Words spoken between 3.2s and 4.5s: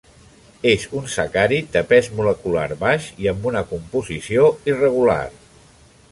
i amb una composició